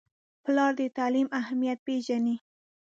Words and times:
پلار 0.43 0.71
د 0.79 0.81
تعلیم 0.97 1.27
اهمیت 1.39 1.79
پیژني. 1.87 2.35